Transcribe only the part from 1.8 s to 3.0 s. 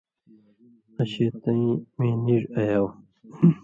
مِیں نِیڙ ایاؤ۔